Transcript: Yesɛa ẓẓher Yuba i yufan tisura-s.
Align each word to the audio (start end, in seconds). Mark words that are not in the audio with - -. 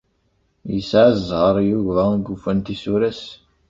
Yesɛa 0.73 1.09
ẓẓher 1.27 1.57
Yuba 1.69 2.01
i 2.15 2.17
yufan 2.25 2.59
tisura-s. 2.65 3.23